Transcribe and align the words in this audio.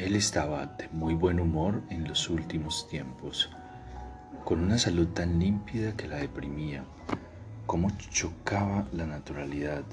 Él 0.00 0.16
estaba 0.16 0.64
de 0.64 0.88
muy 0.92 1.12
buen 1.12 1.38
humor 1.40 1.82
en 1.90 2.08
los 2.08 2.30
últimos 2.30 2.88
tiempos, 2.88 3.50
con 4.46 4.60
una 4.60 4.78
salud 4.78 5.08
tan 5.08 5.38
límpida 5.38 5.94
que 5.94 6.08
la 6.08 6.16
deprimía, 6.16 6.84
como 7.66 7.90
chocaba 8.08 8.88
la 8.92 9.04
naturalidad. 9.04 9.84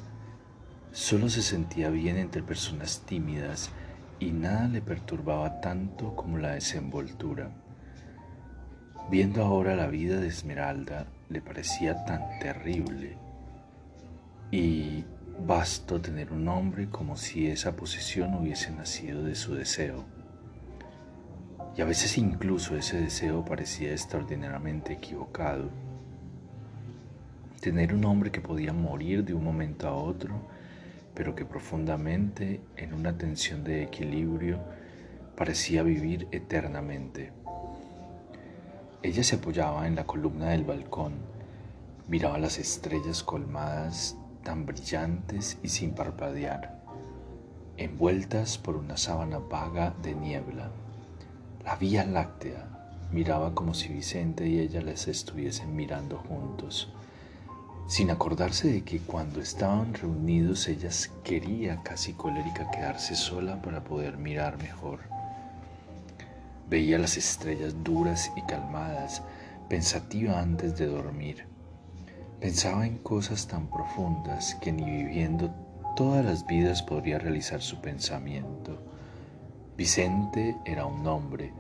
Solo 0.94 1.28
se 1.28 1.42
sentía 1.42 1.90
bien 1.90 2.16
entre 2.16 2.42
personas 2.42 3.04
tímidas 3.06 3.70
y 4.18 4.32
nada 4.32 4.70
le 4.70 4.82
perturbaba 4.82 5.60
tanto 5.60 6.16
como 6.16 6.38
la 6.38 6.54
desenvoltura. 6.54 7.52
Viendo 9.12 9.44
ahora 9.44 9.76
la 9.76 9.88
vida 9.88 10.22
de 10.22 10.30
Esmeralda, 10.30 11.08
le 11.28 11.42
parecía 11.42 12.06
tan 12.06 12.40
terrible 12.40 13.18
y 14.52 15.04
Basto 15.46 16.02
tener 16.02 16.34
un 16.34 16.48
hombre 16.48 16.90
como 16.90 17.16
si 17.16 17.48
esa 17.48 17.76
posesión 17.76 18.34
hubiese 18.34 18.72
nacido 18.72 19.24
de 19.24 19.36
su 19.36 19.54
deseo. 19.54 20.04
Y 21.78 21.82
a 21.82 21.86
veces 21.86 22.18
incluso 22.18 22.76
ese 22.76 23.00
deseo 23.00 23.46
parecía 23.46 23.92
extraordinariamente 23.92 24.94
equivocado. 24.94 25.70
Tener 27.62 27.94
un 27.94 28.04
hombre 28.06 28.32
que 28.32 28.42
podía 28.42 28.74
morir 28.74 29.24
de 29.24 29.36
un 29.36 29.44
momento 29.44 29.88
a 29.88 29.94
otro, 29.94 30.42
pero 31.14 31.36
que 31.36 31.46
profundamente, 31.46 32.60
en 32.76 32.96
una 32.96 33.16
tensión 33.16 33.64
de 33.64 33.84
equilibrio, 33.84 34.60
parecía 35.36 35.84
vivir 35.84 36.28
eternamente. 36.32 37.32
Ella 39.04 39.24
se 39.24 39.36
apoyaba 39.36 39.88
en 39.88 39.96
la 39.96 40.06
columna 40.06 40.50
del 40.50 40.64
balcón, 40.64 41.14
miraba 42.08 42.40
las 42.40 42.58
estrellas 42.58 43.22
colmadas 43.22 44.18
tan 44.48 44.66
brillantes 44.66 45.58
y 45.62 45.68
sin 45.68 45.92
parpadear, 45.92 46.80
envueltas 47.76 48.58
por 48.58 48.78
una 48.78 48.96
sábana 48.96 49.40
vaga 49.40 49.94
de 50.02 50.16
niebla. 50.16 50.72
La 51.66 51.76
Vía 51.76 52.06
Láctea 52.06 52.66
miraba 53.12 53.54
como 53.54 53.74
si 53.74 53.90
Vicente 53.90 54.48
y 54.48 54.60
ella 54.60 54.80
les 54.80 55.10
estuviesen 55.10 55.76
mirando 55.76 56.20
juntos, 56.20 56.88
sin 57.90 58.10
acordarse 58.10 58.72
de 58.72 58.86
que 58.86 59.00
cuando 59.00 59.42
estaban 59.42 59.94
reunidos 59.94 60.70
ella 60.70 60.92
quería 61.26 61.84
casi 61.84 62.14
colérica 62.14 62.72
quedarse 62.72 63.18
sola 63.18 63.62
para 63.62 63.84
poder 63.84 64.16
mirar 64.16 64.58
mejor. 64.60 65.00
Veía 66.70 66.98
las 66.98 67.18
estrellas 67.18 67.84
duras 67.84 68.32
y 68.38 68.44
calmadas, 68.44 69.24
pensativa 69.68 70.40
antes 70.40 70.78
de 70.78 70.86
dormir 70.86 71.57
Pensaba 72.40 72.86
en 72.86 73.00
cosas 73.00 73.48
tan 73.48 73.68
profundas 73.68 74.54
que 74.62 74.72
ni 74.72 74.84
viviendo 74.84 75.50
todas 75.96 76.24
las 76.24 76.46
vidas 76.46 76.84
podría 76.84 77.18
realizar 77.18 77.64
su 77.64 77.82
pensamiento. 77.82 78.78
Vicente 79.76 80.56
era 80.64 80.86
un 80.86 81.08
hombre, 81.08 81.52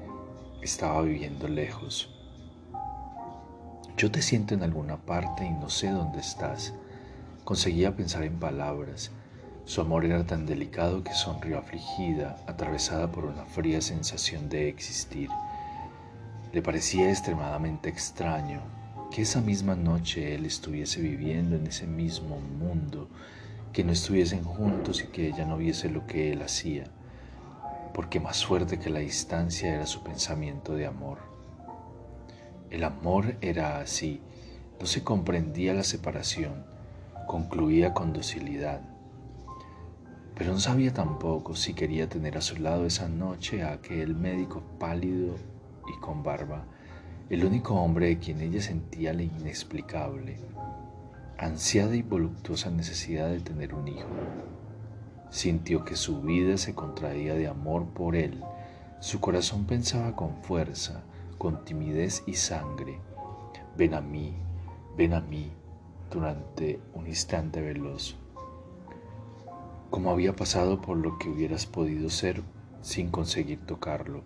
estaba 0.61 1.01
viviendo 1.01 1.47
lejos. 1.47 2.13
Yo 3.97 4.11
te 4.11 4.21
siento 4.21 4.53
en 4.53 4.61
alguna 4.61 4.97
parte 4.97 5.45
y 5.45 5.49
no 5.49 5.67
sé 5.67 5.89
dónde 5.89 6.19
estás. 6.19 6.75
Conseguía 7.43 7.95
pensar 7.95 8.21
en 8.21 8.39
palabras. 8.39 9.09
Su 9.65 9.81
amor 9.81 10.05
era 10.05 10.27
tan 10.27 10.45
delicado 10.45 11.03
que 11.03 11.15
sonrió 11.15 11.57
afligida, 11.57 12.37
atravesada 12.45 13.11
por 13.11 13.25
una 13.25 13.45
fría 13.45 13.81
sensación 13.81 14.47
de 14.47 14.69
existir. 14.69 15.31
Le 16.53 16.61
parecía 16.61 17.09
extremadamente 17.09 17.89
extraño 17.89 18.77
que 19.11 19.21
esa 19.21 19.41
misma 19.41 19.75
noche 19.75 20.35
él 20.35 20.45
estuviese 20.45 21.01
viviendo 21.01 21.55
en 21.55 21.67
ese 21.67 21.87
mismo 21.87 22.39
mundo, 22.39 23.09
que 23.73 23.83
no 23.83 23.91
estuviesen 23.91 24.43
juntos 24.43 25.03
y 25.03 25.07
que 25.07 25.27
ella 25.27 25.45
no 25.45 25.57
viese 25.57 25.89
lo 25.89 26.05
que 26.07 26.31
él 26.31 26.41
hacía, 26.41 26.85
porque 27.93 28.19
más 28.19 28.45
fuerte 28.45 28.79
que 28.79 28.89
la 28.89 28.99
distancia 28.99 29.73
era 29.73 29.85
su 29.85 30.03
pensamiento 30.03 30.73
de 30.73 30.85
amor. 30.85 31.19
El 32.69 32.83
amor 32.83 33.37
era 33.41 33.79
así, 33.79 34.21
no 34.79 34.85
se 34.85 35.03
comprendía 35.03 35.73
la 35.73 35.83
separación, 35.83 36.65
concluía 37.27 37.93
con 37.93 38.13
docilidad. 38.13 38.81
Pero 40.35 40.51
no 40.51 40.59
sabía 40.59 40.93
tampoco 40.93 41.55
si 41.55 41.73
quería 41.73 42.09
tener 42.09 42.37
a 42.37 42.41
su 42.41 42.57
lado 42.57 42.85
esa 42.85 43.07
noche 43.07 43.63
a 43.63 43.73
aquel 43.73 44.15
médico 44.15 44.61
pálido 44.79 45.35
y 45.87 45.99
con 45.99 46.21
barba, 46.21 46.65
el 47.29 47.43
único 47.43 47.75
hombre 47.75 48.07
de 48.07 48.19
quien 48.19 48.39
ella 48.39 48.61
sentía 48.61 49.13
la 49.13 49.23
inexplicable, 49.23 50.37
ansiada 51.37 51.93
y 51.93 52.01
voluptuosa 52.01 52.69
necesidad 52.69 53.27
de 53.27 53.41
tener 53.41 53.73
un 53.73 53.89
hijo. 53.89 54.07
Sintió 55.29 55.83
que 55.83 55.97
su 55.97 56.21
vida 56.21 56.57
se 56.57 56.73
contraía 56.73 57.33
de 57.33 57.49
amor 57.49 57.85
por 57.87 58.15
él, 58.15 58.41
su 59.01 59.19
corazón 59.19 59.65
pensaba 59.65 60.15
con 60.15 60.41
fuerza, 60.41 61.03
con 61.37 61.65
timidez 61.65 62.23
y 62.27 62.35
sangre, 62.35 63.01
ven 63.75 63.93
a 63.93 63.99
mí, 63.99 64.33
ven 64.95 65.13
a 65.13 65.19
mí, 65.19 65.51
durante 66.09 66.79
un 66.93 67.07
instante 67.07 67.59
veloz. 67.59 68.15
Como 69.89 70.11
había 70.11 70.33
pasado 70.33 70.79
por 70.79 70.95
lo 70.95 71.17
que 71.17 71.27
hubieras 71.27 71.65
podido 71.65 72.09
ser 72.09 72.41
sin 72.81 73.09
conseguir 73.09 73.65
tocarlo 73.65 74.23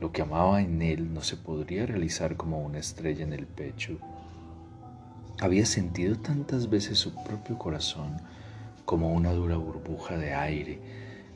lo 0.00 0.12
que 0.12 0.22
amaba 0.22 0.60
en 0.60 0.82
él 0.82 1.14
no 1.14 1.22
se 1.22 1.36
podría 1.36 1.86
realizar 1.86 2.36
como 2.36 2.60
una 2.60 2.78
estrella 2.78 3.24
en 3.24 3.32
el 3.32 3.46
pecho. 3.46 3.98
Había 5.40 5.64
sentido 5.64 6.16
tantas 6.16 6.68
veces 6.68 6.98
su 6.98 7.14
propio 7.14 7.58
corazón 7.58 8.18
como 8.84 9.12
una 9.12 9.32
dura 9.32 9.56
burbuja 9.56 10.16
de 10.16 10.34
aire, 10.34 10.78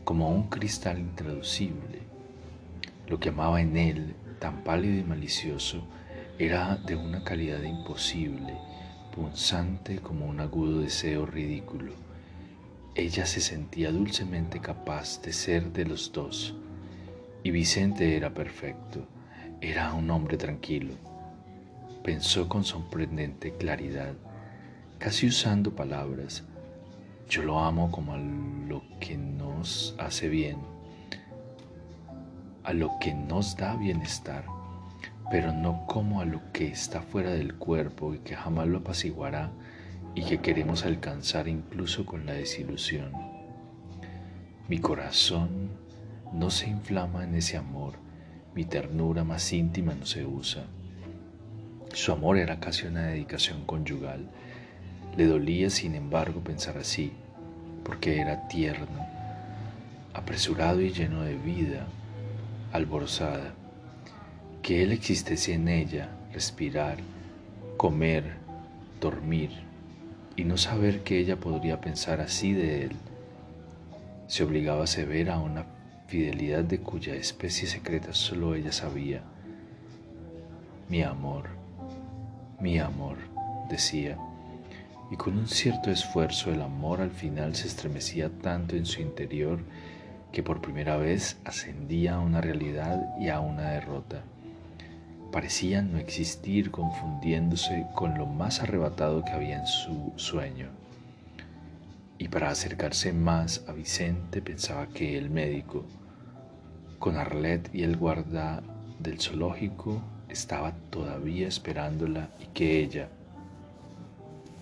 como 0.05 0.31
un 0.31 0.49
cristal 0.49 0.99
intraducible. 0.99 2.01
Lo 3.07 3.19
que 3.19 3.31
amaba 3.31 3.61
en 3.61 3.77
él, 3.77 4.15
tan 4.39 4.63
pálido 4.63 4.99
y 4.99 5.05
malicioso, 5.05 5.83
era 6.39 6.77
de 6.77 6.97
una 6.97 7.25
calidad 7.25 7.63
imposible, 7.63 8.57
punzante 9.15 10.01
como 10.01 10.27
un 10.27 10.41
agudo 10.41 10.81
deseo 10.81 11.27
ridículo. 11.27 11.93
Ella 12.95 13.25
se 13.25 13.41
sentía 13.41 13.91
dulcemente 13.91 14.61
capaz 14.61 15.21
de 15.23 15.33
ser 15.33 15.73
de 15.73 15.87
los 15.87 16.13
dos, 16.13 16.55
y 17.43 17.51
Vicente 17.51 18.17
era 18.17 18.35
perfecto, 18.35 19.07
era 19.61 19.95
un 19.95 20.11
hombre 20.11 20.37
tranquilo. 20.37 20.95
Pensó 22.05 22.49
con 22.49 22.65
sorprendente 22.65 23.55
claridad, 23.57 24.15
casi 24.99 25.27
usando 25.27 25.75
palabras. 25.75 26.45
Yo 27.29 27.43
lo 27.43 27.61
amo 27.61 27.91
como 27.91 28.15
a 28.15 28.19
lo 28.19 28.83
que 28.99 29.17
nos 29.17 29.95
hace 29.99 30.29
bien, 30.29 30.59
a 32.65 32.73
lo 32.73 32.99
que 33.01 33.15
nos 33.15 33.57
da 33.57 33.77
bienestar, 33.77 34.45
pero 35.31 35.53
no 35.53 35.87
como 35.87 36.21
a 36.21 36.25
lo 36.25 36.41
que 36.53 36.69
está 36.69 37.03
fuera 37.03 37.31
del 37.31 37.55
cuerpo 37.55 38.15
y 38.15 38.19
que 38.19 38.35
jamás 38.35 38.67
lo 38.67 38.79
apaciguará 38.79 39.51
y 40.15 40.25
que 40.25 40.41
queremos 40.41 40.85
alcanzar 40.85 41.49
incluso 41.49 42.05
con 42.05 42.27
la 42.27 42.33
desilusión. 42.33 43.13
Mi 44.69 44.79
corazón 44.79 45.71
no 46.33 46.51
se 46.51 46.69
inflama 46.69 47.25
en 47.25 47.35
ese 47.35 47.57
amor, 47.57 47.95
mi 48.55 48.65
ternura 48.65 49.25
más 49.25 49.53
íntima 49.53 49.95
no 49.95 50.07
se 50.07 50.25
usa. 50.25 50.65
Su 51.93 52.13
amor 52.13 52.39
era 52.39 52.61
casi 52.61 52.87
una 52.87 53.07
dedicación 53.07 53.65
conyugal. 53.65 54.29
Le 55.17 55.27
dolía, 55.27 55.71
sin 55.71 55.95
embargo, 55.95 56.41
pensar 56.41 56.79
así, 56.79 57.13
porque 57.85 58.21
era 58.21 58.47
tierno, 58.47 59.07
apresurado 60.15 60.81
y 60.81 60.91
lleno 60.93 61.23
de 61.23 61.37
vida, 61.37 61.87
alborzada. 62.73 63.55
Que 64.63 64.85
él 64.85 64.93
existiese 64.93 65.55
en 65.55 65.69
ella, 65.69 66.11
respirar, 66.33 66.99
comer, 67.77 68.35
dormir, 69.01 69.51
y 70.37 70.45
no 70.45 70.57
saber 70.57 71.03
que 71.03 71.19
ella 71.19 71.37
podría 71.37 71.81
pensar 71.81 72.21
así 72.21 72.53
de 72.53 72.85
él. 72.85 72.97
Se 74.29 74.45
obligaba 74.45 74.85
a 74.85 75.05
ver 75.05 75.31
a 75.31 75.39
una 75.41 75.80
fidelidad 76.11 76.65
de 76.65 76.81
cuya 76.81 77.15
especie 77.15 77.69
secreta 77.69 78.13
solo 78.13 78.57
ella 78.57 78.73
sabía. 78.73 79.23
Mi 80.89 81.05
amor, 81.05 81.45
mi 82.61 82.81
amor, 82.81 83.17
decía, 83.71 84.19
y 85.09 85.17
con 85.17 85.39
un 85.39 85.47
cierto 85.47 85.89
esfuerzo 85.89 86.51
el 86.51 86.63
amor 86.63 87.01
al 87.01 87.13
final 87.13 87.55
se 87.55 87.69
estremecía 87.69 88.29
tanto 88.29 88.75
en 88.75 88.87
su 88.87 89.01
interior 89.01 89.61
que 90.33 90.43
por 90.43 90.61
primera 90.61 90.97
vez 90.97 91.37
ascendía 91.45 92.17
a 92.17 92.21
una 92.21 92.41
realidad 92.41 93.17
y 93.21 93.29
a 93.29 93.39
una 93.39 93.71
derrota. 93.71 94.25
Parecían 95.31 95.93
no 95.93 95.99
existir 95.99 96.73
confundiéndose 96.73 97.87
con 97.95 98.19
lo 98.19 98.27
más 98.27 98.61
arrebatado 98.63 99.25
que 99.25 99.31
había 99.31 99.61
en 99.61 99.67
su 99.69 100.13
sueño. 100.17 100.71
Y 102.19 102.27
para 102.27 102.51
acercarse 102.51 103.13
más 103.13 103.65
a 103.69 103.73
Vicente 103.73 104.43
pensaba 104.43 104.89
que 104.89 105.17
el 105.17 105.31
médico, 105.31 105.87
con 107.01 107.17
Arlette 107.17 107.75
y 107.75 107.83
el 107.83 107.97
guarda 107.97 108.63
del 108.99 109.19
zoológico, 109.19 110.03
estaba 110.29 110.73
todavía 110.91 111.49
esperándola 111.49 112.29
y 112.39 112.47
que 112.49 112.79
ella, 112.79 113.09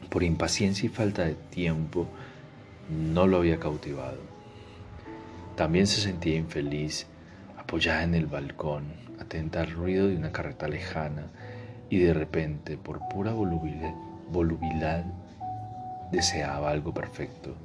por 0.08 0.23
impaciencia 0.23 0.87
y 0.87 0.88
falta 0.88 1.25
de 1.25 1.35
tiempo, 1.35 2.06
no 2.88 3.26
lo 3.26 3.38
había 3.38 3.58
cautivado. 3.58 4.20
También 5.56 5.88
se 5.88 6.00
sentía 6.00 6.37
infeliz, 6.37 7.08
apoyada 7.58 8.05
en 8.05 8.14
el 8.14 8.26
balcón, 8.26 8.85
atenta 9.20 9.61
al 9.61 9.73
ruido 9.73 10.06
de 10.06 10.17
una 10.17 10.31
carreta 10.31 10.69
lejana 10.69 11.26
y 11.90 11.99
de 11.99 12.14
repente, 12.14 12.79
por 12.79 13.00
pura 13.08 13.32
volubilidad, 13.32 15.05
deseaba 16.12 16.70
algo 16.70 16.94
perfecto, 16.94 17.56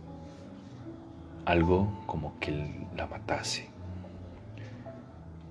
algo 1.46 2.04
como 2.08 2.40
que 2.40 2.52
la 2.98 3.06
matase. 3.06 3.73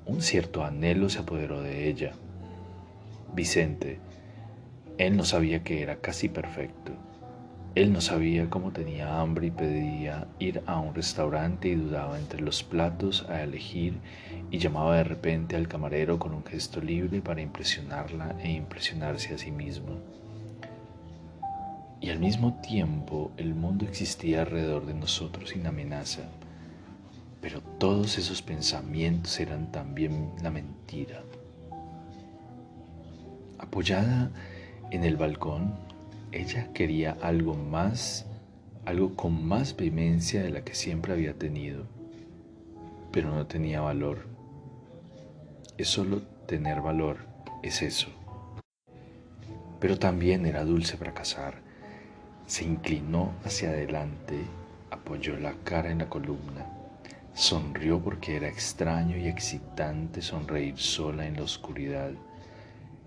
Un 0.04 0.20
cierto 0.20 0.64
anhelo 0.64 1.08
se 1.08 1.20
apoderó 1.20 1.62
de 1.62 1.88
ella. 1.88 2.12
Vicente, 3.34 3.98
él 4.98 5.16
no 5.16 5.24
sabía 5.24 5.62
que 5.62 5.82
era 5.82 5.96
casi 5.96 6.28
perfecto. 6.28 6.92
Él 7.74 7.92
no 7.92 8.02
sabía 8.02 8.50
cómo 8.50 8.72
tenía 8.72 9.20
hambre 9.20 9.46
y 9.46 9.50
pedía 9.50 10.26
ir 10.38 10.62
a 10.66 10.78
un 10.78 10.94
restaurante 10.94 11.68
y 11.68 11.74
dudaba 11.74 12.18
entre 12.18 12.42
los 12.42 12.62
platos 12.62 13.24
a 13.30 13.42
elegir 13.42 13.94
y 14.50 14.58
llamaba 14.58 14.96
de 14.96 15.04
repente 15.04 15.56
al 15.56 15.68
camarero 15.68 16.18
con 16.18 16.34
un 16.34 16.44
gesto 16.44 16.82
libre 16.82 17.22
para 17.22 17.40
impresionarla 17.40 18.36
e 18.42 18.52
impresionarse 18.52 19.34
a 19.34 19.38
sí 19.38 19.50
mismo. 19.50 20.00
Y 22.02 22.10
al 22.10 22.18
mismo 22.18 22.60
tiempo 22.60 23.30
el 23.38 23.54
mundo 23.54 23.86
existía 23.86 24.42
alrededor 24.42 24.84
de 24.84 24.94
nosotros 24.94 25.50
sin 25.50 25.66
amenaza, 25.66 26.24
pero 27.42 27.60
todos 27.60 28.16
esos 28.18 28.40
pensamientos 28.40 29.38
eran 29.40 29.72
también 29.72 30.30
la 30.40 30.50
mentira. 30.50 31.24
Apoyada 33.58 34.30
en 34.92 35.02
el 35.02 35.16
balcón, 35.16 35.74
ella 36.30 36.72
quería 36.72 37.18
algo 37.20 37.54
más, 37.54 38.26
algo 38.84 39.16
con 39.16 39.44
más 39.44 39.76
vehemencia 39.76 40.40
de 40.40 40.50
la 40.50 40.64
que 40.64 40.76
siempre 40.76 41.12
había 41.12 41.34
tenido, 41.34 41.84
pero 43.10 43.34
no 43.34 43.46
tenía 43.46 43.80
valor. 43.80 44.28
Es 45.76 45.88
solo 45.88 46.22
tener 46.46 46.80
valor, 46.80 47.18
es 47.64 47.82
eso. 47.82 48.08
Pero 49.80 49.98
también 49.98 50.46
era 50.46 50.64
dulce 50.64 50.96
fracasar. 50.96 51.60
Se 52.46 52.64
inclinó 52.64 53.32
hacia 53.44 53.70
adelante, 53.70 54.44
apoyó 54.90 55.36
la 55.38 55.54
cara 55.64 55.90
en 55.90 55.98
la 55.98 56.08
columna, 56.08 56.81
sonrió 57.34 58.00
porque 58.00 58.36
era 58.36 58.48
extraño 58.48 59.16
y 59.16 59.28
excitante 59.28 60.22
sonreír 60.22 60.78
sola 60.78 61.26
en 61.26 61.36
la 61.36 61.42
oscuridad 61.42 62.12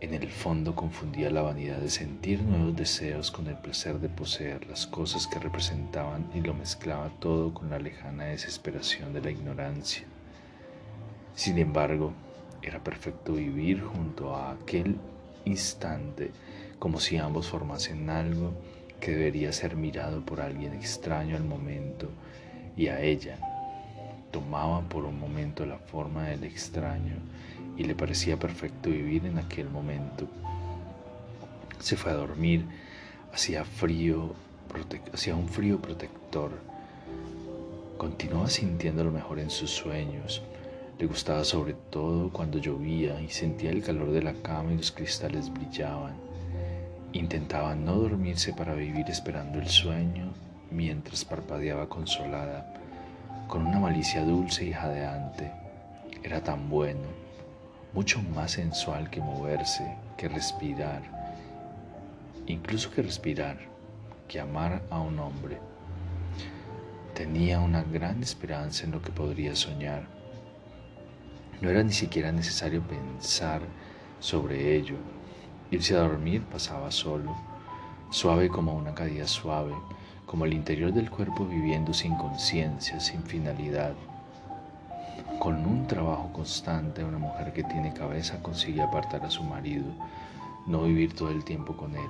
en 0.02 0.14
el 0.14 0.30
fondo 0.30 0.76
confundía 0.76 1.32
la 1.32 1.42
vanidad 1.42 1.78
de 1.78 1.90
sentir 1.90 2.42
nuevos 2.42 2.76
deseos 2.76 3.32
con 3.32 3.48
el 3.48 3.58
placer 3.58 4.00
de 4.00 4.10
poseer 4.10 4.68
las 4.68 4.86
cosas 4.86 5.26
que 5.26 5.40
representaban 5.40 6.30
y 6.36 6.42
lo 6.42 6.54
mezclaba 6.54 7.10
todo 7.20 7.54
con 7.54 7.70
la 7.70 7.80
lejana 7.80 8.26
desesperación 8.26 9.14
de 9.14 9.22
la 9.22 9.32
ignorancia. 9.32 10.04
Sin 11.34 11.58
embargo, 11.58 12.14
era 12.62 12.84
perfecto 12.84 13.34
vivir 13.34 13.82
junto 13.82 14.36
a 14.36 14.52
aquel 14.52 14.98
instante 15.46 16.32
como 16.78 17.00
si 17.00 17.18
ambos 17.18 17.48
formasen 17.48 18.10
algo 18.10 18.54
que 19.00 19.12
debería 19.12 19.54
ser 19.54 19.78
mirado 19.78 20.26
por 20.26 20.42
alguien 20.42 20.74
extraño 20.74 21.38
al 21.38 21.46
momento 21.46 22.10
y 22.76 22.88
a 22.88 23.00
ella 23.02 23.40
tomaba 24.36 24.82
por 24.82 25.06
un 25.06 25.18
momento 25.18 25.66
la 25.66 25.78
forma 25.78 26.26
del 26.28 26.44
extraño 26.44 27.16
y 27.78 27.86
le 27.86 27.96
parecía 27.96 28.38
perfecto 28.38 28.90
vivir 28.90 29.26
en 29.26 29.38
aquel 29.38 29.70
momento. 29.70 30.28
Se 31.80 31.96
fue 31.96 32.12
a 32.12 32.16
dormir, 32.16 32.66
hacía 33.34 33.64
frío, 33.64 34.34
hacía 35.14 35.38
un 35.38 35.48
frío 35.48 35.82
protector. 35.82 36.52
Continuaba 37.98 38.50
sintiendo 38.50 39.06
lo 39.06 39.12
mejor 39.12 39.40
en 39.40 39.50
sus 39.50 39.70
sueños. 39.70 40.44
Le 41.00 41.06
gustaba 41.06 41.46
sobre 41.46 41.74
todo 41.74 42.30
cuando 42.30 42.58
llovía 42.58 43.22
y 43.22 43.30
sentía 43.30 43.70
el 43.70 43.84
calor 43.84 44.12
de 44.12 44.22
la 44.22 44.34
cama 44.34 44.74
y 44.74 44.78
los 44.78 44.92
cristales 44.92 45.50
brillaban. 45.50 46.16
Intentaba 47.14 47.74
no 47.74 47.94
dormirse 47.96 48.52
para 48.52 48.76
vivir 48.76 49.06
esperando 49.08 49.60
el 49.60 49.70
sueño 49.70 50.34
mientras 50.72 51.24
parpadeaba 51.24 51.88
consolada, 51.88 52.74
con 53.48 53.66
una 53.66 53.80
malicia 53.80 54.24
dulce 54.24 54.66
y 54.66 54.74
jadeante. 54.74 55.52
Era 56.24 56.42
tan 56.42 56.70
bueno 56.70 57.26
mucho 57.94 58.22
más 58.22 58.52
sensual 58.52 59.10
que 59.10 59.22
moverse, 59.22 59.96
que 60.18 60.28
respirar, 60.28 61.02
incluso 62.46 62.92
que 62.92 63.02
respirar, 63.02 63.58
que 64.28 64.40
amar 64.40 64.82
a 64.90 65.00
un 65.00 65.18
hombre. 65.20 65.60
Tenía 67.14 67.62
una 67.62 67.84
gran 67.84 68.22
esperanza 68.22 68.84
en 68.84 68.92
lo 68.92 69.02
que 69.02 69.12
podría 69.12 69.56
soñar. 69.56 70.08
No 71.62 71.70
era 71.70 71.84
ni 71.84 71.94
siquiera 71.94 72.34
necesario 72.34 72.82
pensar 72.82 73.62
sobre 74.20 74.76
ello. 74.76 74.98
Irse 75.72 75.96
a 75.96 76.00
dormir 76.00 76.44
pasaba 76.44 76.92
solo, 76.92 77.34
suave 78.10 78.50
como 78.50 78.74
una 78.76 78.94
caída 78.94 79.26
suave, 79.26 79.74
como 80.26 80.46
el 80.46 80.54
interior 80.54 80.94
del 80.94 81.10
cuerpo 81.10 81.46
viviendo 81.46 81.94
sin 81.94 82.16
conciencia, 82.16 83.00
sin 83.00 83.24
finalidad 83.24 83.94
con 85.40 85.66
un 85.66 85.86
trabajo 85.86 86.32
constante, 86.34 87.04
una 87.04 87.18
mujer 87.18 87.54
que 87.54 87.64
tiene 87.64 87.94
cabeza 87.94 88.42
consigue 88.42 88.82
apartar 88.82 89.24
a 89.26 89.30
su 89.30 89.44
marido, 89.44 89.86
no 90.66 90.84
vivir 90.84 91.14
todo 91.14 91.30
el 91.30 91.44
tiempo 91.44 91.76
con 91.78 91.96
él. 91.96 92.10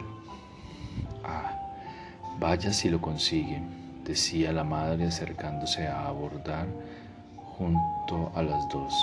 Ah, 1.24 1.52
vaya 2.40 2.72
si 2.72 2.90
lo 2.90 3.02
consigue, 3.02 3.62
decía 4.06 4.54
la 4.54 4.64
madre 4.64 5.08
acercándose 5.08 5.88
a 5.88 6.08
abordar 6.08 6.68
junto 7.58 8.32
a 8.36 8.42
las 8.42 8.70
dos. 8.70 8.94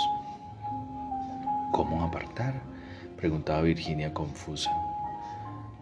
¿Cómo 1.71 2.03
apartar? 2.03 2.53
preguntaba 3.17 3.61
Virginia 3.61 4.13
confusa. 4.13 4.71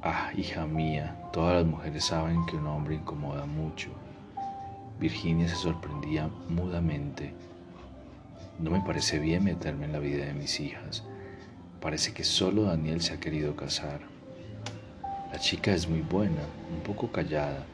Ah, 0.03 0.31
hija 0.35 0.65
mía, 0.65 1.15
todas 1.31 1.57
las 1.57 1.65
mujeres 1.65 2.05
saben 2.05 2.45
que 2.45 2.57
un 2.57 2.67
hombre 2.67 2.95
incomoda 2.95 3.45
mucho. 3.45 3.89
Virginia 4.99 5.47
se 5.47 5.55
sorprendía 5.55 6.29
mudamente 6.49 7.33
no 8.61 8.69
me 8.69 8.81
parece 8.81 9.17
bien 9.17 9.43
meterme 9.43 9.85
en 9.85 9.91
la 9.91 9.99
vida 9.99 10.25
de 10.25 10.33
mis 10.33 10.59
hijas. 10.59 11.03
Parece 11.79 12.13
que 12.13 12.23
solo 12.23 12.63
Daniel 12.63 13.01
se 13.01 13.13
ha 13.13 13.19
querido 13.19 13.55
casar. 13.55 14.01
La 15.31 15.39
chica 15.39 15.73
es 15.73 15.89
muy 15.89 16.01
buena, 16.01 16.43
un 16.71 16.81
poco 16.83 17.11
callada, 17.11 17.65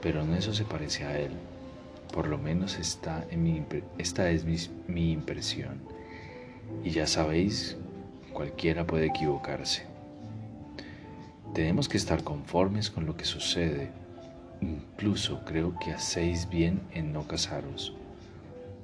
pero 0.00 0.22
en 0.22 0.34
eso 0.34 0.52
se 0.52 0.64
parece 0.64 1.04
a 1.04 1.16
él. 1.16 1.30
Por 2.12 2.26
lo 2.26 2.38
menos 2.38 2.76
esta, 2.76 3.24
esta 3.98 4.30
es 4.30 4.44
mi, 4.44 4.56
mi 4.88 5.12
impresión. 5.12 5.80
Y 6.82 6.90
ya 6.90 7.06
sabéis, 7.06 7.76
cualquiera 8.32 8.84
puede 8.84 9.06
equivocarse. 9.06 9.91
Tenemos 11.54 11.86
que 11.86 11.98
estar 11.98 12.24
conformes 12.24 12.90
con 12.90 13.04
lo 13.04 13.14
que 13.14 13.26
sucede. 13.26 13.90
Incluso 14.62 15.44
creo 15.44 15.78
que 15.78 15.92
hacéis 15.92 16.48
bien 16.48 16.80
en 16.94 17.12
no 17.12 17.28
casaros. 17.28 17.94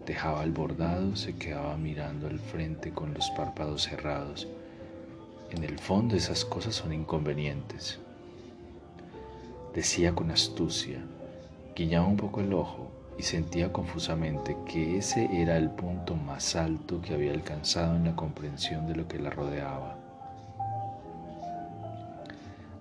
Dejaba 0.05 0.45
el 0.45 0.53
bordado, 0.53 1.17
se 1.17 1.35
quedaba 1.37 1.79
mirando 1.79 2.27
al 2.27 2.39
frente 2.39 2.91
con 2.91 3.15
los 3.15 3.31
párpados 3.31 3.85
cerrados. 3.85 4.49
En 5.51 5.65
el 5.65 5.79
fondo 5.79 6.15
esas 6.15 6.45
cosas 6.45 6.75
son 6.75 6.93
inconvenientes. 6.93 8.01
Decía 9.75 10.15
con 10.15 10.31
astucia, 10.31 10.99
guiñaba 11.75 12.07
un 12.07 12.19
poco 12.19 12.43
el 12.43 12.53
ojo 12.53 12.91
y 13.19 13.23
sentía 13.23 13.73
confusamente 13.73 14.55
que 14.67 14.99
ese 14.99 15.27
era 15.33 15.57
el 15.57 15.71
punto 15.71 16.17
más 16.17 16.55
alto 16.55 17.01
que 17.01 17.15
había 17.15 17.33
alcanzado 17.33 17.97
en 17.97 18.05
la 18.05 18.15
comprensión 18.15 18.87
de 18.87 18.95
lo 18.95 19.09
que 19.09 19.19
la 19.19 19.31
rodeaba. 19.31 19.98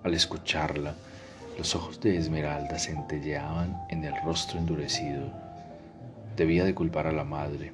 Al 0.08 0.14
escucharla, 0.14 0.94
los 1.58 1.74
ojos 1.74 2.00
de 2.00 2.16
Esmeralda 2.16 2.78
centelleaban 2.78 3.78
en 3.90 4.04
el 4.04 4.14
rostro 4.22 4.58
endurecido 4.58 5.30
Debía 6.34 6.64
de 6.64 6.74
culpar 6.74 7.06
a 7.06 7.12
la 7.12 7.24
madre. 7.24 7.72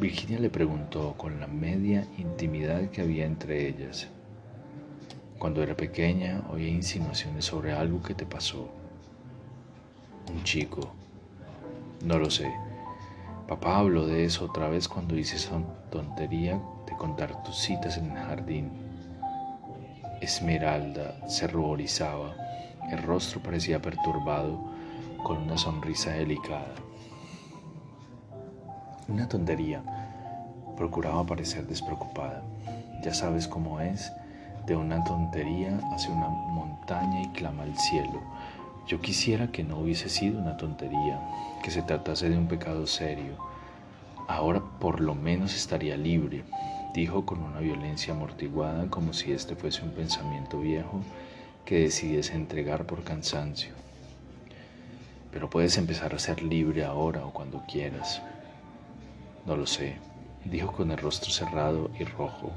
Virginia 0.00 0.38
le 0.38 0.48
preguntó 0.48 1.12
con 1.18 1.40
la 1.40 1.46
media 1.46 2.06
intimidad 2.16 2.88
que 2.88 3.02
había 3.02 3.26
entre 3.26 3.68
ellas. 3.68 4.08
Cuando 5.38 5.62
era 5.62 5.76
pequeña 5.76 6.42
oía 6.50 6.68
insinuaciones 6.68 7.44
sobre 7.44 7.74
algo 7.74 8.02
que 8.02 8.14
te 8.14 8.24
pasó. 8.24 8.70
Un 10.34 10.42
chico. 10.44 10.90
No 12.02 12.18
lo 12.18 12.30
sé. 12.30 12.50
Papá 13.46 13.76
habló 13.76 14.06
de 14.06 14.24
eso 14.24 14.46
otra 14.46 14.70
vez 14.70 14.88
cuando 14.88 15.18
hice 15.18 15.36
esa 15.36 15.60
tontería 15.90 16.58
de 16.86 16.96
contar 16.96 17.42
tus 17.42 17.58
citas 17.58 17.98
en 17.98 18.10
el 18.10 18.16
jardín. 18.16 18.81
Esmeralda 20.22 21.28
se 21.28 21.48
ruborizaba, 21.48 22.36
el 22.92 23.02
rostro 23.02 23.42
parecía 23.42 23.82
perturbado 23.82 24.56
con 25.24 25.38
una 25.38 25.58
sonrisa 25.58 26.12
delicada. 26.12 26.74
Una 29.08 29.28
tontería. 29.28 29.82
Procuraba 30.76 31.26
parecer 31.26 31.66
despreocupada. 31.66 32.44
Ya 33.02 33.12
sabes 33.12 33.48
cómo 33.48 33.80
es, 33.80 34.12
de 34.64 34.76
una 34.76 35.02
tontería 35.02 35.76
hace 35.92 36.08
una 36.12 36.28
montaña 36.28 37.22
y 37.22 37.28
clama 37.30 37.64
al 37.64 37.76
cielo. 37.76 38.20
Yo 38.86 39.00
quisiera 39.00 39.48
que 39.48 39.64
no 39.64 39.78
hubiese 39.78 40.08
sido 40.08 40.40
una 40.40 40.56
tontería, 40.56 41.20
que 41.64 41.72
se 41.72 41.82
tratase 41.82 42.30
de 42.30 42.38
un 42.38 42.46
pecado 42.46 42.86
serio. 42.86 43.36
Ahora 44.28 44.62
por 44.78 45.00
lo 45.00 45.16
menos 45.16 45.52
estaría 45.56 45.96
libre, 45.96 46.44
dijo 46.94 47.24
con 47.24 47.42
una 47.42 47.60
violencia 47.60 48.12
amortiguada 48.12 48.88
como 48.88 49.12
si 49.12 49.32
este 49.32 49.56
fuese 49.56 49.82
un 49.82 49.90
pensamiento 49.90 50.60
viejo 50.60 51.00
que 51.64 51.80
decidiese 51.80 52.34
entregar 52.34 52.86
por 52.86 53.02
cansancio. 53.04 53.72
Pero 55.30 55.48
puedes 55.48 55.78
empezar 55.78 56.14
a 56.14 56.18
ser 56.18 56.42
libre 56.42 56.84
ahora 56.84 57.24
o 57.24 57.32
cuando 57.32 57.64
quieras. 57.66 58.20
No 59.46 59.56
lo 59.56 59.66
sé, 59.66 59.96
dijo 60.44 60.72
con 60.72 60.90
el 60.90 60.98
rostro 60.98 61.30
cerrado 61.30 61.90
y 61.98 62.04
rojo. 62.04 62.52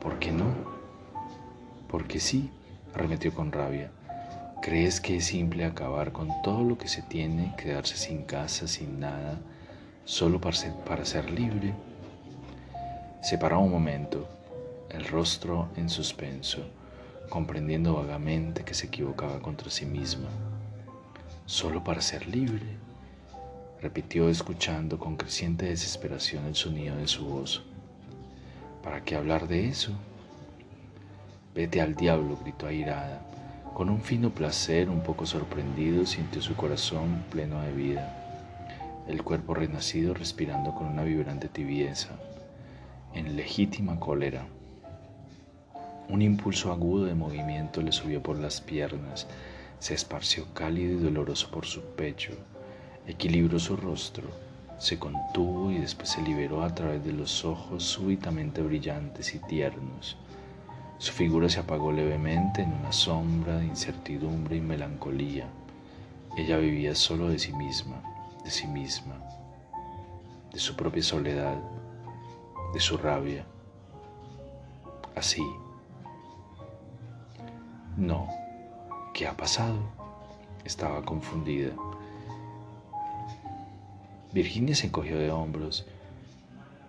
¿Por 0.00 0.18
qué 0.18 0.32
no? 0.32 0.46
Porque 1.88 2.20
sí, 2.20 2.50
arremetió 2.94 3.34
con 3.34 3.52
rabia. 3.52 3.90
¿Crees 4.62 5.00
que 5.00 5.16
es 5.16 5.26
simple 5.26 5.64
acabar 5.64 6.12
con 6.12 6.30
todo 6.42 6.64
lo 6.64 6.78
que 6.78 6.88
se 6.88 7.02
tiene, 7.02 7.54
quedarse 7.56 7.96
sin 7.96 8.22
casa, 8.22 8.66
sin 8.66 9.00
nada, 9.00 9.38
solo 10.04 10.40
para 10.40 10.56
ser, 10.56 10.72
para 10.86 11.04
ser 11.04 11.30
libre? 11.30 11.74
Se 13.22 13.36
paró 13.36 13.60
un 13.60 13.70
momento, 13.70 14.26
el 14.88 15.04
rostro 15.04 15.68
en 15.76 15.90
suspenso, 15.90 16.62
comprendiendo 17.28 17.94
vagamente 17.94 18.64
que 18.64 18.72
se 18.72 18.86
equivocaba 18.86 19.40
contra 19.40 19.70
sí 19.70 19.84
misma. 19.84 20.28
¿Solo 21.44 21.84
para 21.84 22.00
ser 22.00 22.26
libre? 22.26 22.78
repitió 23.82 24.28
escuchando 24.28 24.98
con 24.98 25.16
creciente 25.16 25.66
desesperación 25.66 26.46
el 26.46 26.54
sonido 26.54 26.96
de 26.96 27.08
su 27.08 27.26
voz. 27.26 27.62
¿Para 28.82 29.04
qué 29.04 29.16
hablar 29.16 29.48
de 29.48 29.68
eso? 29.68 29.92
Vete 31.54 31.82
al 31.82 31.94
diablo, 31.94 32.38
gritó 32.42 32.66
airada. 32.66 33.20
Con 33.74 33.90
un 33.90 34.00
fino 34.00 34.30
placer, 34.30 34.88
un 34.88 35.02
poco 35.02 35.26
sorprendido, 35.26 36.06
sintió 36.06 36.40
su 36.40 36.56
corazón 36.56 37.22
pleno 37.30 37.60
de 37.60 37.72
vida, 37.72 39.04
el 39.08 39.22
cuerpo 39.22 39.54
renacido 39.54 40.14
respirando 40.14 40.74
con 40.74 40.86
una 40.86 41.02
vibrante 41.02 41.48
tibieza, 41.48 42.10
en 43.14 43.36
legítima 43.36 43.98
cólera. 43.98 44.46
Un 46.08 46.22
impulso 46.22 46.72
agudo 46.72 47.04
de 47.04 47.14
movimiento 47.14 47.82
le 47.82 47.92
subió 47.92 48.22
por 48.22 48.38
las 48.38 48.60
piernas, 48.60 49.26
se 49.78 49.94
esparció 49.94 50.46
cálido 50.54 50.98
y 50.98 51.02
doloroso 51.02 51.50
por 51.50 51.66
su 51.66 51.82
pecho, 51.82 52.32
equilibró 53.06 53.58
su 53.58 53.76
rostro, 53.76 54.28
se 54.78 54.98
contuvo 54.98 55.70
y 55.70 55.78
después 55.78 56.08
se 56.08 56.22
liberó 56.22 56.62
a 56.62 56.74
través 56.74 57.04
de 57.04 57.12
los 57.12 57.44
ojos 57.44 57.84
súbitamente 57.84 58.62
brillantes 58.62 59.34
y 59.34 59.38
tiernos. 59.38 60.16
Su 60.98 61.12
figura 61.12 61.48
se 61.48 61.60
apagó 61.60 61.92
levemente 61.92 62.62
en 62.62 62.72
una 62.72 62.92
sombra 62.92 63.58
de 63.58 63.66
incertidumbre 63.66 64.56
y 64.56 64.60
melancolía. 64.60 65.46
Ella 66.36 66.58
vivía 66.58 66.94
solo 66.94 67.28
de 67.28 67.38
sí 67.38 67.52
misma, 67.52 68.02
de 68.44 68.50
sí 68.50 68.66
misma, 68.66 69.14
de 70.52 70.58
su 70.58 70.76
propia 70.76 71.02
soledad, 71.02 71.58
de 72.72 72.80
su 72.80 72.96
rabia. 72.96 73.44
Así. 75.16 75.42
No. 77.96 78.28
¿Qué 79.12 79.26
ha 79.26 79.36
pasado? 79.36 79.78
Estaba 80.64 81.02
confundida. 81.04 81.72
Virginia 84.32 84.74
se 84.74 84.86
encogió 84.86 85.18
de 85.18 85.30
hombros. 85.30 85.86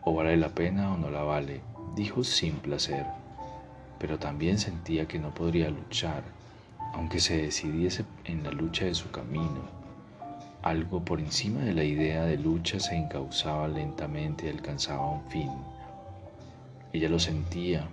O 0.03 0.13
vale 0.13 0.37
la 0.37 0.49
pena 0.49 0.93
o 0.93 0.97
no 0.97 1.09
la 1.09 1.23
vale, 1.23 1.61
dijo 1.95 2.23
sin 2.23 2.55
placer 2.55 3.05
pero 4.01 4.17
también 4.17 4.57
sentía 4.57 5.07
que 5.07 5.19
no 5.19 5.31
podría 5.31 5.69
luchar, 5.69 6.23
aunque 6.95 7.19
se 7.19 7.37
decidiese 7.37 8.03
en 8.25 8.43
la 8.43 8.49
lucha 8.49 8.85
de 8.85 8.95
su 8.95 9.11
camino. 9.11 9.61
Algo 10.63 11.05
por 11.05 11.19
encima 11.19 11.61
de 11.61 11.75
la 11.75 11.83
idea 11.83 12.23
de 12.23 12.35
lucha 12.35 12.79
se 12.79 12.95
encauzaba 12.95 13.67
lentamente 13.67 14.47
y 14.47 14.49
alcanzaba 14.49 15.07
un 15.07 15.21
fin. 15.29 15.51
Ella 16.93 17.09
lo 17.09 17.19
sentía, 17.19 17.87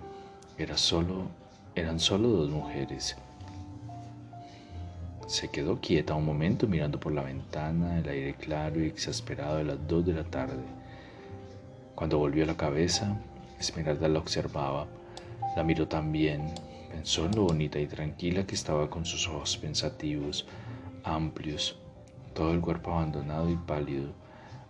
era 0.57 0.77
solo, 0.77 1.27
eran 1.75 1.99
solo 1.99 2.29
dos 2.29 2.49
mujeres. 2.49 3.15
Se 5.27 5.49
quedó 5.49 5.79
quieta 5.79 6.15
un 6.15 6.25
momento 6.25 6.67
mirando 6.67 6.99
por 6.99 7.13
la 7.13 7.21
ventana 7.21 7.99
el 7.99 8.09
aire 8.09 8.33
claro 8.35 8.83
y 8.83 8.87
exasperado 8.87 9.57
de 9.57 9.63
las 9.63 9.87
dos 9.87 10.05
de 10.05 10.13
la 10.13 10.23
tarde. 10.23 10.63
Cuando 11.95 12.17
volvió 12.17 12.45
la 12.45 12.57
cabeza, 12.57 13.17
Esmeralda 13.59 14.07
la 14.07 14.19
observaba 14.19 14.87
la 15.55 15.63
miró 15.63 15.87
también, 15.87 16.53
pensó 16.91 17.25
en 17.25 17.35
lo 17.35 17.43
bonita 17.43 17.79
y 17.79 17.87
tranquila 17.87 18.45
que 18.45 18.55
estaba 18.55 18.89
con 18.89 19.05
sus 19.05 19.27
ojos 19.27 19.57
pensativos, 19.57 20.45
amplios, 21.03 21.77
todo 22.33 22.53
el 22.53 22.61
cuerpo 22.61 22.91
abandonado 22.91 23.49
y 23.49 23.55
pálido, 23.55 24.11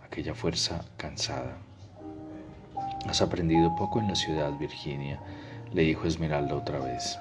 aquella 0.02 0.34
fuerza 0.34 0.84
cansada. 0.96 1.58
Has 3.08 3.22
aprendido 3.22 3.74
poco 3.74 3.98
en 3.98 4.08
la 4.08 4.14
ciudad, 4.14 4.52
Virginia, 4.58 5.18
le 5.72 5.82
dijo 5.82 6.06
Esmeralda 6.06 6.54
otra 6.54 6.78
vez. 6.78 7.18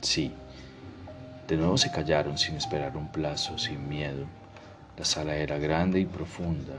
Sí. 0.00 0.32
De 1.46 1.56
nuevo 1.56 1.76
se 1.78 1.90
callaron 1.90 2.36
sin 2.36 2.56
esperar 2.56 2.96
un 2.96 3.08
plazo, 3.08 3.58
sin 3.58 3.88
miedo. 3.88 4.26
La 4.98 5.04
sala 5.04 5.36
era 5.36 5.58
grande 5.58 6.00
y 6.00 6.06
profunda. 6.06 6.74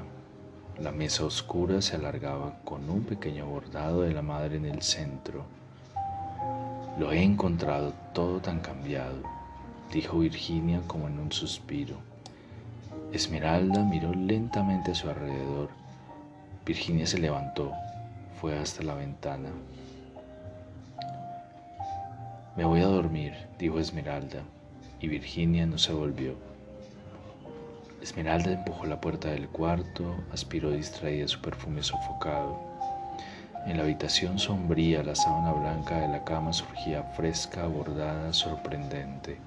La 0.79 0.91
mesa 0.91 1.25
oscura 1.25 1.81
se 1.81 1.95
alargaba 1.95 2.55
con 2.63 2.89
un 2.89 3.03
pequeño 3.03 3.45
bordado 3.45 4.01
de 4.01 4.13
la 4.13 4.21
madre 4.21 4.57
en 4.57 4.65
el 4.65 4.81
centro. 4.81 5.45
Lo 6.99 7.11
he 7.11 7.23
encontrado 7.23 7.93
todo 8.13 8.39
tan 8.39 8.59
cambiado, 8.59 9.17
dijo 9.91 10.19
Virginia 10.19 10.81
como 10.87 11.07
en 11.07 11.19
un 11.19 11.31
suspiro. 11.31 11.95
Esmeralda 13.11 13.83
miró 13.83 14.13
lentamente 14.13 14.91
a 14.91 14.95
su 14.95 15.09
alrededor. 15.09 15.69
Virginia 16.65 17.05
se 17.05 17.19
levantó, 17.19 17.71
fue 18.43 18.59
hasta 18.59 18.83
la 18.83 18.93
ventana. 18.93 19.47
Me 22.57 22.65
voy 22.65 22.81
a 22.81 22.87
dormir, 22.87 23.33
dijo 23.57 23.79
Esmeralda, 23.79 24.41
y 24.99 25.07
Virginia 25.07 25.65
no 25.65 25.77
se 25.77 25.93
volvió. 25.93 26.35
Esmeralda 28.01 28.51
empujó 28.51 28.85
la 28.85 28.99
puerta 28.99 29.29
del 29.29 29.47
cuarto, 29.47 30.13
aspiró 30.33 30.71
distraída 30.71 31.25
su 31.29 31.39
perfume 31.39 31.83
sofocado. 31.83 32.59
En 33.65 33.77
la 33.77 33.83
habitación 33.83 34.37
sombría 34.37 35.03
la 35.03 35.15
sábana 35.15 35.53
blanca 35.53 36.01
de 36.01 36.09
la 36.09 36.25
cama 36.25 36.51
surgía 36.51 37.01
fresca, 37.15 37.65
bordada, 37.67 38.33
sorprendente. 38.33 39.37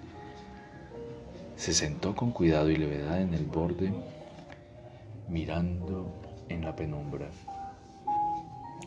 Se 1.57 1.75
sentó 1.75 2.17
con 2.17 2.31
cuidado 2.31 2.71
y 2.71 2.77
levedad 2.77 3.21
en 3.21 3.35
el 3.35 3.45
borde, 3.45 3.93
mirando 5.29 6.07
en 6.49 6.65
la 6.65 6.75
penumbra. 6.75 7.29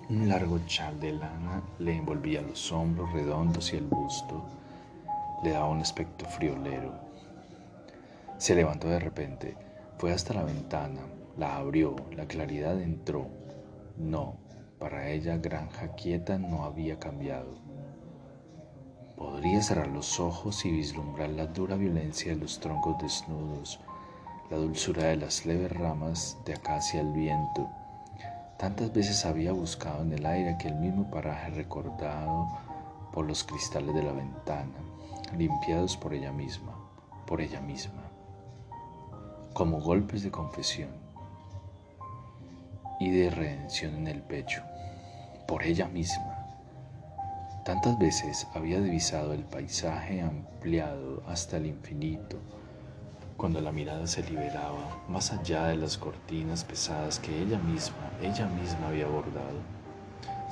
Un 0.09 0.27
largo 0.27 0.57
chal 0.65 0.99
de 0.99 1.11
lana 1.11 1.61
le 1.77 1.95
envolvía 1.95 2.41
los 2.41 2.71
hombros 2.71 3.13
redondos 3.13 3.71
y 3.73 3.77
el 3.77 3.85
busto. 3.85 4.43
Le 5.43 5.51
daba 5.51 5.69
un 5.69 5.81
aspecto 5.81 6.25
friolero. 6.25 6.95
Se 8.39 8.55
levantó 8.55 8.87
de 8.87 8.97
repente, 8.97 9.55
fue 9.99 10.11
hasta 10.11 10.33
la 10.33 10.41
ventana, 10.41 11.01
la 11.37 11.57
abrió, 11.57 11.95
la 12.15 12.25
claridad 12.25 12.81
entró. 12.81 13.27
No, 13.97 14.37
para 14.79 15.11
ella 15.11 15.37
granja 15.37 15.89
quieta 15.89 16.39
no 16.39 16.63
había 16.63 16.97
cambiado. 16.97 17.59
Podría 19.15 19.61
cerrar 19.61 19.89
los 19.89 20.19
ojos 20.19 20.65
y 20.65 20.71
vislumbrar 20.71 21.29
la 21.29 21.45
dura 21.45 21.75
violencia 21.75 22.33
de 22.33 22.39
los 22.39 22.59
troncos 22.59 22.97
desnudos, 22.97 23.79
la 24.49 24.57
dulzura 24.57 25.03
de 25.03 25.17
las 25.17 25.45
leves 25.45 25.71
ramas 25.71 26.35
de 26.47 26.55
acacia 26.55 26.99
al 27.01 27.13
viento. 27.13 27.69
Tantas 28.59 28.91
veces 28.91 29.25
había 29.25 29.53
buscado 29.53 30.01
en 30.01 30.11
el 30.11 30.25
aire 30.25 30.49
aquel 30.49 30.75
mismo 30.75 31.09
paraje 31.09 31.49
recordado 31.51 32.49
por 33.13 33.25
los 33.25 33.45
cristales 33.45 33.95
de 33.95 34.03
la 34.03 34.11
ventana, 34.11 34.75
limpiados 35.37 35.95
por 35.95 36.13
ella 36.13 36.33
misma, 36.33 36.75
por 37.25 37.39
ella 37.39 37.61
misma, 37.61 38.03
como 39.53 39.79
golpes 39.79 40.23
de 40.23 40.31
confesión 40.31 40.89
y 42.99 43.09
de 43.11 43.29
redención 43.29 43.95
en 43.95 44.07
el 44.07 44.21
pecho, 44.21 44.61
por 45.47 45.63
ella 45.63 45.87
misma. 45.87 46.45
Tantas 47.63 47.97
veces 47.97 48.45
había 48.53 48.81
divisado 48.81 49.31
el 49.31 49.45
paisaje 49.45 50.19
ampliado 50.19 51.23
hasta 51.27 51.55
el 51.55 51.67
infinito, 51.67 52.37
cuando 53.39 53.61
la 53.61 53.71
mirada 53.71 54.05
se 54.05 54.21
liberaba 54.29 55.01
más 55.07 55.31
allá 55.31 55.67
de 55.67 55.77
las 55.77 55.97
cortinas 55.97 56.65
pesadas 56.65 57.19
que 57.19 57.41
ella 57.41 57.57
misma, 57.57 58.11
ella 58.21 58.45
misma 58.47 58.89
había 58.89 59.07
bordado, 59.07 59.61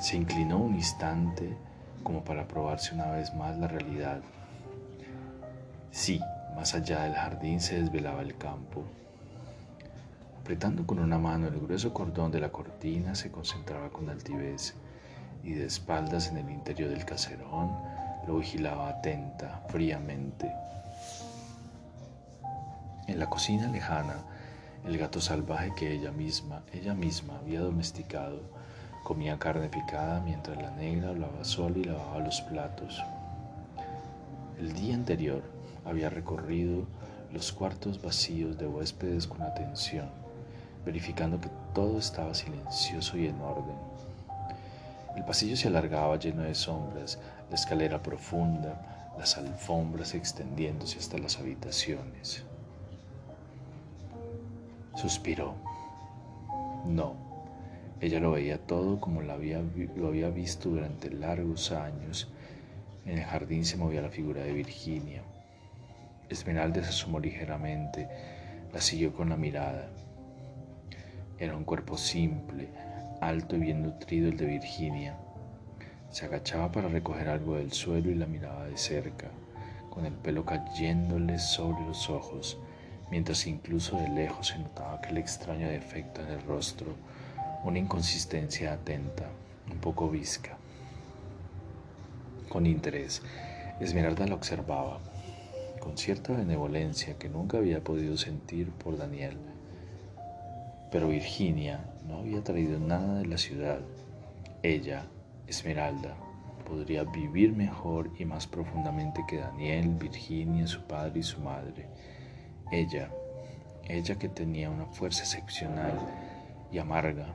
se 0.00 0.16
inclinó 0.16 0.56
un 0.56 0.74
instante 0.74 1.54
como 2.02 2.24
para 2.24 2.48
probarse 2.48 2.94
una 2.94 3.10
vez 3.10 3.34
más 3.34 3.58
la 3.58 3.68
realidad. 3.68 4.22
Sí, 5.90 6.18
más 6.56 6.74
allá 6.74 7.02
del 7.02 7.12
jardín 7.12 7.60
se 7.60 7.78
desvelaba 7.78 8.22
el 8.22 8.38
campo. 8.38 8.84
Apretando 10.40 10.86
con 10.86 10.98
una 10.98 11.18
mano 11.18 11.48
el 11.48 11.60
grueso 11.60 11.92
cordón 11.92 12.32
de 12.32 12.40
la 12.40 12.48
cortina, 12.48 13.14
se 13.14 13.30
concentraba 13.30 13.90
con 13.90 14.08
altivez 14.08 14.72
y 15.44 15.52
de 15.52 15.66
espaldas 15.66 16.28
en 16.28 16.38
el 16.38 16.48
interior 16.48 16.88
del 16.88 17.04
caserón 17.04 17.70
lo 18.26 18.38
vigilaba 18.38 18.88
atenta, 18.88 19.60
fríamente. 19.68 20.50
En 23.08 23.18
la 23.18 23.30
cocina 23.30 23.68
lejana, 23.68 24.16
el 24.84 24.98
gato 24.98 25.22
salvaje 25.22 25.72
que 25.74 25.90
ella 25.90 26.12
misma, 26.12 26.62
ella 26.74 26.92
misma 26.92 27.38
había 27.38 27.60
domesticado, 27.60 28.42
comía 29.02 29.38
carne 29.38 29.70
picada 29.70 30.20
mientras 30.20 30.60
la 30.60 30.70
negra 30.72 31.08
hablaba 31.08 31.42
sola 31.42 31.78
y 31.78 31.84
lavaba 31.84 32.18
los 32.18 32.42
platos. 32.42 33.02
El 34.58 34.74
día 34.74 34.94
anterior 34.94 35.42
había 35.86 36.10
recorrido 36.10 36.84
los 37.32 37.50
cuartos 37.50 38.02
vacíos 38.02 38.58
de 38.58 38.66
huéspedes 38.66 39.26
con 39.26 39.40
atención, 39.40 40.10
verificando 40.84 41.40
que 41.40 41.48
todo 41.74 41.98
estaba 41.98 42.34
silencioso 42.34 43.16
y 43.16 43.28
en 43.28 43.40
orden. 43.40 43.76
El 45.16 45.24
pasillo 45.24 45.56
se 45.56 45.68
alargaba 45.68 46.18
lleno 46.18 46.42
de 46.42 46.54
sombras, 46.54 47.18
la 47.48 47.54
escalera 47.54 48.02
profunda, 48.02 49.14
las 49.18 49.38
alfombras 49.38 50.12
extendiéndose 50.12 50.98
hasta 50.98 51.16
las 51.16 51.38
habitaciones. 51.38 52.44
Suspiró. 54.98 55.54
No, 56.84 57.14
ella 58.00 58.18
lo 58.18 58.32
veía 58.32 58.58
todo 58.58 59.00
como 59.00 59.22
lo 59.22 59.32
había, 59.32 59.62
lo 59.94 60.08
había 60.08 60.28
visto 60.28 60.70
durante 60.70 61.08
largos 61.08 61.70
años. 61.70 62.28
En 63.06 63.18
el 63.18 63.24
jardín 63.24 63.64
se 63.64 63.76
movía 63.76 64.02
la 64.02 64.08
figura 64.08 64.42
de 64.42 64.52
Virginia. 64.52 65.22
Esmeralda 66.28 66.82
se 66.82 66.88
asomó 66.88 67.20
ligeramente, 67.20 68.08
la 68.72 68.80
siguió 68.80 69.12
con 69.12 69.28
la 69.28 69.36
mirada. 69.36 69.88
Era 71.38 71.56
un 71.56 71.62
cuerpo 71.62 71.96
simple, 71.96 72.66
alto 73.20 73.54
y 73.54 73.60
bien 73.60 73.84
nutrido 73.84 74.28
el 74.28 74.36
de 74.36 74.46
Virginia. 74.46 75.16
Se 76.10 76.26
agachaba 76.26 76.72
para 76.72 76.88
recoger 76.88 77.28
algo 77.28 77.54
del 77.54 77.70
suelo 77.70 78.10
y 78.10 78.16
la 78.16 78.26
miraba 78.26 78.64
de 78.66 78.76
cerca, 78.76 79.28
con 79.90 80.06
el 80.06 80.14
pelo 80.14 80.44
cayéndole 80.44 81.38
sobre 81.38 81.84
los 81.84 82.10
ojos 82.10 82.58
mientras 83.10 83.46
incluso 83.46 83.96
de 83.96 84.08
lejos 84.08 84.48
se 84.48 84.58
notaba 84.58 84.94
aquel 84.94 85.18
extraño 85.18 85.68
defecto 85.68 86.20
en 86.20 86.28
el 86.28 86.42
rostro, 86.42 86.94
una 87.64 87.78
inconsistencia 87.78 88.72
atenta, 88.72 89.24
un 89.70 89.78
poco 89.78 90.08
visca. 90.08 90.56
Con 92.48 92.66
interés, 92.66 93.22
Esmeralda 93.80 94.26
la 94.26 94.34
observaba, 94.34 95.00
con 95.80 95.96
cierta 95.96 96.32
benevolencia 96.32 97.18
que 97.18 97.28
nunca 97.28 97.58
había 97.58 97.82
podido 97.82 98.16
sentir 98.16 98.70
por 98.70 98.96
Daniel. 98.96 99.36
Pero 100.90 101.08
Virginia 101.08 101.84
no 102.06 102.18
había 102.18 102.42
traído 102.42 102.78
nada 102.78 103.18
de 103.18 103.26
la 103.26 103.38
ciudad. 103.38 103.80
Ella, 104.62 105.04
Esmeralda, 105.46 106.14
podría 106.66 107.04
vivir 107.04 107.52
mejor 107.52 108.10
y 108.18 108.24
más 108.24 108.46
profundamente 108.46 109.24
que 109.28 109.38
Daniel, 109.38 109.88
Virginia, 109.90 110.66
su 110.66 110.82
padre 110.82 111.20
y 111.20 111.22
su 111.22 111.40
madre 111.40 111.86
ella, 112.70 113.10
ella 113.88 114.18
que 114.18 114.28
tenía 114.28 114.70
una 114.70 114.86
fuerza 114.86 115.22
excepcional 115.22 115.98
y 116.70 116.78
amarga, 116.78 117.26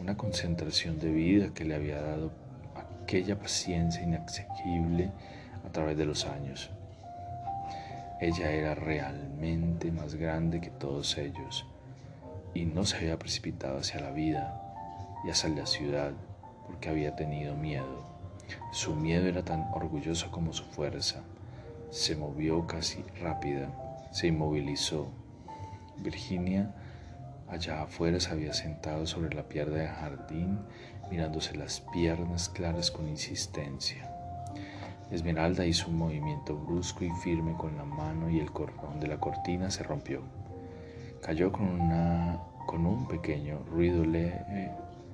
una 0.00 0.16
concentración 0.16 0.98
de 0.98 1.10
vida 1.10 1.54
que 1.54 1.64
le 1.64 1.74
había 1.74 2.00
dado 2.02 2.30
aquella 2.76 3.38
paciencia 3.38 4.02
inaccesible 4.02 5.10
a 5.66 5.72
través 5.72 5.96
de 5.96 6.04
los 6.04 6.26
años. 6.26 6.70
Ella 8.20 8.50
era 8.50 8.74
realmente 8.74 9.90
más 9.90 10.14
grande 10.14 10.60
que 10.60 10.70
todos 10.70 11.16
ellos 11.18 11.66
y 12.52 12.64
no 12.64 12.84
se 12.84 12.96
había 12.96 13.18
precipitado 13.18 13.78
hacia 13.78 14.00
la 14.00 14.10
vida 14.10 14.60
y 15.24 15.30
hacia 15.30 15.48
la 15.50 15.66
ciudad 15.66 16.12
porque 16.66 16.90
había 16.90 17.16
tenido 17.16 17.54
miedo. 17.56 18.04
Su 18.72 18.94
miedo 18.94 19.26
era 19.26 19.44
tan 19.44 19.68
orgulloso 19.72 20.30
como 20.30 20.52
su 20.52 20.64
fuerza. 20.64 21.22
Se 21.90 22.16
movió 22.16 22.66
casi 22.66 23.02
rápida 23.20 23.70
se 24.10 24.28
inmovilizó. 24.28 25.08
Virginia, 25.98 26.74
allá 27.48 27.82
afuera, 27.82 28.20
se 28.20 28.30
había 28.30 28.52
sentado 28.52 29.06
sobre 29.06 29.34
la 29.34 29.48
pierna 29.48 29.76
del 29.76 29.88
jardín, 29.88 30.60
mirándose 31.10 31.56
las 31.56 31.80
piernas 31.92 32.48
claras 32.48 32.90
con 32.90 33.08
insistencia. 33.08 34.08
Esmeralda 35.10 35.64
hizo 35.64 35.88
un 35.88 35.96
movimiento 35.96 36.54
brusco 36.54 37.04
y 37.04 37.10
firme 37.22 37.54
con 37.56 37.76
la 37.76 37.84
mano 37.84 38.28
y 38.28 38.40
el 38.40 38.52
cordón 38.52 39.00
de 39.00 39.08
la 39.08 39.18
cortina 39.18 39.70
se 39.70 39.82
rompió. 39.82 40.22
Cayó 41.22 41.50
con, 41.50 41.66
una, 41.66 42.38
con 42.66 42.86
un 42.86 43.08
pequeño 43.08 43.58
ruido 43.70 44.04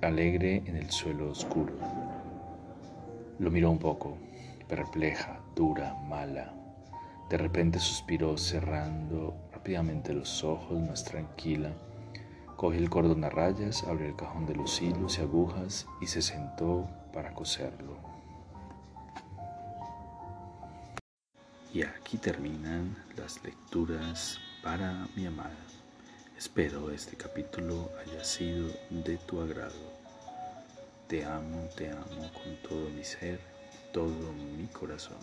alegre 0.02 0.62
en 0.66 0.76
el 0.76 0.90
suelo 0.90 1.30
oscuro. 1.30 1.74
Lo 3.38 3.50
miró 3.50 3.70
un 3.70 3.78
poco, 3.78 4.18
perpleja, 4.68 5.40
dura, 5.54 5.94
mala. 6.08 6.63
De 7.28 7.38
repente 7.38 7.78
suspiró 7.78 8.36
cerrando 8.36 9.34
rápidamente 9.52 10.12
los 10.12 10.44
ojos, 10.44 10.78
más 10.80 11.04
tranquila. 11.04 11.72
Cogió 12.56 12.78
el 12.78 12.90
cordón 12.90 13.24
a 13.24 13.30
rayas, 13.30 13.82
abrió 13.84 14.08
el 14.08 14.16
cajón 14.16 14.46
de 14.46 14.54
los 14.54 14.80
hilos 14.80 15.18
y 15.18 15.22
agujas 15.22 15.86
y 16.00 16.06
se 16.06 16.20
sentó 16.20 16.88
para 17.12 17.32
coserlo. 17.32 17.96
Y 21.72 21.82
aquí 21.82 22.18
terminan 22.18 22.96
las 23.16 23.42
lecturas 23.42 24.38
para 24.62 25.08
mi 25.16 25.26
amada. 25.26 25.50
Espero 26.38 26.90
este 26.90 27.16
capítulo 27.16 27.90
haya 28.00 28.22
sido 28.22 28.68
de 28.90 29.16
tu 29.16 29.40
agrado. 29.40 29.92
Te 31.08 31.24
amo, 31.24 31.68
te 31.74 31.90
amo 31.90 32.30
con 32.32 32.56
todo 32.68 32.90
mi 32.90 33.02
ser, 33.02 33.40
todo 33.92 34.32
mi 34.32 34.66
corazón. 34.66 35.18